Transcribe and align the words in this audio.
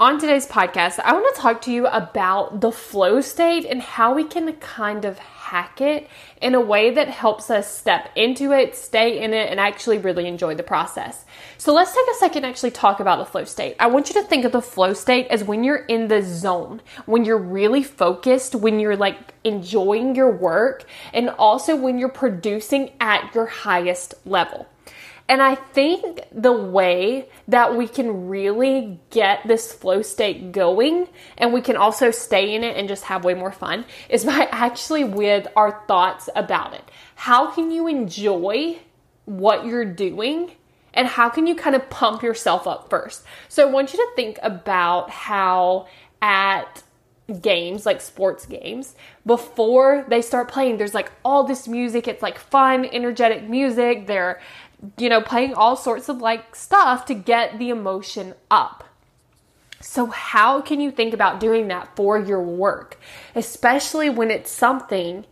On 0.00 0.18
today's 0.18 0.44
podcast, 0.44 0.98
I 0.98 1.12
want 1.12 1.32
to 1.32 1.40
talk 1.40 1.62
to 1.62 1.72
you 1.72 1.86
about 1.86 2.60
the 2.60 2.72
flow 2.72 3.20
state 3.20 3.64
and 3.64 3.80
how 3.80 4.12
we 4.12 4.24
can 4.24 4.52
kind 4.54 5.04
of 5.04 5.20
hack 5.20 5.80
it 5.80 6.08
in 6.42 6.56
a 6.56 6.60
way 6.60 6.90
that 6.90 7.06
helps 7.06 7.48
us 7.48 7.72
step 7.72 8.10
into 8.16 8.50
it, 8.50 8.74
stay 8.74 9.22
in 9.22 9.32
it, 9.32 9.48
and 9.52 9.60
actually 9.60 9.98
really 9.98 10.26
enjoy 10.26 10.56
the 10.56 10.64
process. 10.64 11.24
So 11.58 11.72
let's 11.72 11.94
take 11.94 12.08
a 12.10 12.18
second 12.18 12.38
and 12.38 12.46
actually 12.46 12.72
talk 12.72 12.98
about 12.98 13.20
the 13.20 13.24
flow 13.24 13.44
state. 13.44 13.76
I 13.78 13.86
want 13.86 14.08
you 14.08 14.20
to 14.20 14.26
think 14.26 14.44
of 14.44 14.50
the 14.50 14.60
flow 14.60 14.94
state 14.94 15.28
as 15.28 15.44
when 15.44 15.62
you're 15.62 15.84
in 15.84 16.08
the 16.08 16.22
zone, 16.22 16.82
when 17.06 17.24
you're 17.24 17.38
really 17.38 17.84
focused, 17.84 18.56
when 18.56 18.80
you're 18.80 18.96
like 18.96 19.32
enjoying 19.44 20.16
your 20.16 20.32
work, 20.32 20.86
and 21.12 21.30
also 21.30 21.76
when 21.76 21.98
you're 21.98 22.08
producing 22.08 22.90
at 22.98 23.32
your 23.32 23.46
highest 23.46 24.14
level. 24.26 24.66
And 25.28 25.40
I 25.40 25.54
think 25.54 26.20
the 26.32 26.52
way 26.52 27.28
that 27.48 27.76
we 27.76 27.88
can 27.88 28.28
really 28.28 29.00
get 29.10 29.46
this 29.46 29.72
flow 29.72 30.02
state 30.02 30.52
going 30.52 31.08
and 31.38 31.52
we 31.52 31.62
can 31.62 31.76
also 31.76 32.10
stay 32.10 32.54
in 32.54 32.62
it 32.62 32.76
and 32.76 32.88
just 32.88 33.04
have 33.04 33.24
way 33.24 33.32
more 33.32 33.52
fun 33.52 33.86
is 34.10 34.24
by 34.24 34.48
actually 34.50 35.04
with 35.04 35.46
our 35.56 35.82
thoughts 35.88 36.28
about 36.36 36.74
it. 36.74 36.84
How 37.14 37.50
can 37.50 37.70
you 37.70 37.86
enjoy 37.88 38.78
what 39.24 39.64
you're 39.64 39.84
doing? 39.86 40.52
And 40.92 41.08
how 41.08 41.28
can 41.30 41.46
you 41.46 41.56
kind 41.56 41.74
of 41.74 41.88
pump 41.90 42.22
yourself 42.22 42.66
up 42.66 42.90
first? 42.90 43.24
So 43.48 43.66
I 43.66 43.70
want 43.70 43.92
you 43.92 43.98
to 43.98 44.12
think 44.14 44.38
about 44.42 45.10
how 45.10 45.88
at 46.20 46.82
games, 47.40 47.86
like 47.86 48.00
sports 48.00 48.46
games, 48.46 48.94
before 49.24 50.04
they 50.08 50.20
start 50.20 50.48
playing, 50.48 50.76
there's 50.76 50.94
like 50.94 51.10
all 51.24 51.44
this 51.44 51.66
music. 51.66 52.06
It's 52.06 52.22
like 52.22 52.38
fun, 52.38 52.84
energetic 52.84 53.48
music. 53.48 54.06
They're 54.06 54.40
you 54.98 55.08
know, 55.08 55.20
playing 55.20 55.54
all 55.54 55.76
sorts 55.76 56.08
of 56.08 56.20
like 56.20 56.54
stuff 56.54 57.06
to 57.06 57.14
get 57.14 57.58
the 57.58 57.70
emotion 57.70 58.34
up. 58.50 58.84
So, 59.80 60.06
how 60.06 60.60
can 60.60 60.80
you 60.80 60.90
think 60.90 61.12
about 61.12 61.40
doing 61.40 61.68
that 61.68 61.94
for 61.94 62.18
your 62.18 62.42
work, 62.42 62.98
especially 63.34 64.08
when 64.08 64.30
it's 64.30 64.50
something 64.50 65.26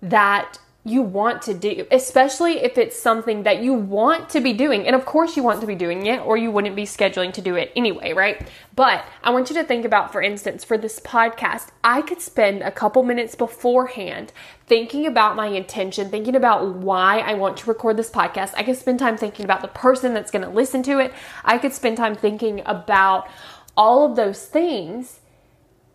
that 0.00 0.58
you 0.86 1.02
want 1.02 1.42
to 1.42 1.52
do, 1.52 1.84
especially 1.90 2.62
if 2.62 2.78
it's 2.78 2.96
something 2.96 3.42
that 3.42 3.60
you 3.60 3.74
want 3.74 4.28
to 4.30 4.40
be 4.40 4.52
doing. 4.52 4.86
And 4.86 4.94
of 4.94 5.04
course, 5.04 5.36
you 5.36 5.42
want 5.42 5.60
to 5.60 5.66
be 5.66 5.74
doing 5.74 6.06
it, 6.06 6.20
or 6.20 6.36
you 6.36 6.52
wouldn't 6.52 6.76
be 6.76 6.84
scheduling 6.84 7.32
to 7.32 7.42
do 7.42 7.56
it 7.56 7.72
anyway, 7.74 8.12
right? 8.12 8.48
But 8.76 9.04
I 9.24 9.30
want 9.30 9.50
you 9.50 9.56
to 9.56 9.64
think 9.64 9.84
about, 9.84 10.12
for 10.12 10.22
instance, 10.22 10.62
for 10.62 10.78
this 10.78 11.00
podcast, 11.00 11.70
I 11.82 12.02
could 12.02 12.20
spend 12.20 12.62
a 12.62 12.70
couple 12.70 13.02
minutes 13.02 13.34
beforehand 13.34 14.32
thinking 14.68 15.06
about 15.06 15.34
my 15.34 15.48
intention, 15.48 16.08
thinking 16.08 16.36
about 16.36 16.76
why 16.76 17.18
I 17.18 17.34
want 17.34 17.56
to 17.58 17.68
record 17.68 17.96
this 17.96 18.10
podcast. 18.10 18.54
I 18.56 18.62
could 18.62 18.76
spend 18.76 19.00
time 19.00 19.16
thinking 19.16 19.44
about 19.44 19.62
the 19.62 19.68
person 19.68 20.14
that's 20.14 20.30
going 20.30 20.44
to 20.44 20.50
listen 20.50 20.84
to 20.84 21.00
it. 21.00 21.12
I 21.44 21.58
could 21.58 21.72
spend 21.72 21.96
time 21.96 22.14
thinking 22.14 22.62
about 22.64 23.28
all 23.76 24.08
of 24.08 24.14
those 24.14 24.46
things. 24.46 25.18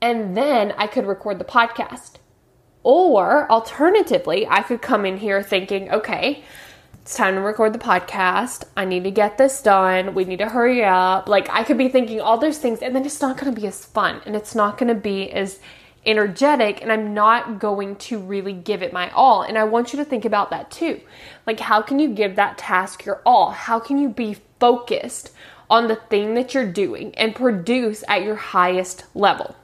And 0.00 0.36
then 0.36 0.72
I 0.76 0.88
could 0.88 1.06
record 1.06 1.38
the 1.38 1.44
podcast. 1.44 2.16
Or 2.84 3.50
alternatively, 3.50 4.46
I 4.46 4.62
could 4.62 4.82
come 4.82 5.06
in 5.06 5.18
here 5.18 5.42
thinking, 5.42 5.90
okay, 5.90 6.42
it's 7.02 7.16
time 7.16 7.34
to 7.34 7.40
record 7.40 7.72
the 7.72 7.78
podcast. 7.78 8.64
I 8.76 8.84
need 8.84 9.04
to 9.04 9.10
get 9.10 9.38
this 9.38 9.62
done. 9.62 10.14
We 10.14 10.24
need 10.24 10.38
to 10.38 10.48
hurry 10.48 10.84
up. 10.84 11.28
Like, 11.28 11.48
I 11.50 11.64
could 11.64 11.78
be 11.78 11.88
thinking 11.88 12.20
all 12.20 12.38
those 12.38 12.58
things, 12.58 12.80
and 12.80 12.94
then 12.94 13.04
it's 13.04 13.20
not 13.20 13.36
going 13.36 13.54
to 13.54 13.60
be 13.60 13.66
as 13.66 13.84
fun 13.84 14.20
and 14.24 14.36
it's 14.36 14.54
not 14.54 14.78
going 14.78 14.88
to 14.88 15.00
be 15.00 15.30
as 15.30 15.60
energetic, 16.04 16.82
and 16.82 16.90
I'm 16.90 17.14
not 17.14 17.58
going 17.58 17.96
to 17.96 18.18
really 18.18 18.52
give 18.52 18.82
it 18.82 18.92
my 18.92 19.10
all. 19.10 19.42
And 19.42 19.56
I 19.56 19.64
want 19.64 19.92
you 19.92 19.98
to 19.98 20.04
think 20.04 20.24
about 20.24 20.50
that 20.50 20.70
too. 20.70 21.00
Like, 21.46 21.60
how 21.60 21.82
can 21.82 21.98
you 21.98 22.08
give 22.08 22.36
that 22.36 22.58
task 22.58 23.04
your 23.04 23.22
all? 23.24 23.50
How 23.50 23.78
can 23.78 23.98
you 23.98 24.08
be 24.08 24.36
focused 24.58 25.32
on 25.70 25.88
the 25.88 25.96
thing 25.96 26.34
that 26.34 26.54
you're 26.54 26.70
doing 26.70 27.14
and 27.14 27.34
produce 27.34 28.04
at 28.08 28.22
your 28.22 28.36
highest 28.36 29.04
level? 29.14 29.56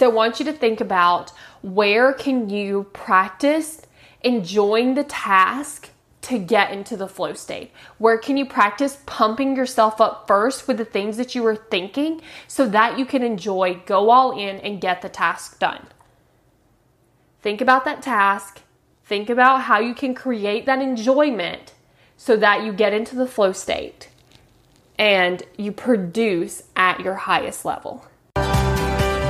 So 0.00 0.10
I 0.10 0.14
want 0.14 0.38
you 0.38 0.46
to 0.46 0.52
think 0.54 0.80
about 0.80 1.30
where 1.60 2.14
can 2.14 2.48
you 2.48 2.84
practice 2.94 3.82
enjoying 4.22 4.94
the 4.94 5.04
task 5.04 5.90
to 6.22 6.38
get 6.38 6.72
into 6.72 6.96
the 6.96 7.06
flow 7.06 7.34
state? 7.34 7.70
Where 7.98 8.16
can 8.16 8.38
you 8.38 8.46
practice 8.46 8.96
pumping 9.04 9.56
yourself 9.56 10.00
up 10.00 10.26
first 10.26 10.66
with 10.66 10.78
the 10.78 10.86
things 10.86 11.18
that 11.18 11.34
you 11.34 11.42
were 11.42 11.54
thinking 11.54 12.22
so 12.48 12.66
that 12.68 12.98
you 12.98 13.04
can 13.04 13.22
enjoy, 13.22 13.82
go 13.84 14.08
all 14.08 14.32
in, 14.38 14.56
and 14.60 14.80
get 14.80 15.02
the 15.02 15.10
task 15.10 15.58
done? 15.58 15.86
Think 17.42 17.60
about 17.60 17.84
that 17.84 18.00
task. 18.00 18.62
Think 19.04 19.28
about 19.28 19.64
how 19.64 19.80
you 19.80 19.92
can 19.92 20.14
create 20.14 20.64
that 20.64 20.80
enjoyment 20.80 21.74
so 22.16 22.38
that 22.38 22.64
you 22.64 22.72
get 22.72 22.94
into 22.94 23.16
the 23.16 23.28
flow 23.28 23.52
state 23.52 24.08
and 24.98 25.42
you 25.58 25.72
produce 25.72 26.62
at 26.74 27.00
your 27.00 27.16
highest 27.16 27.66
level. 27.66 28.06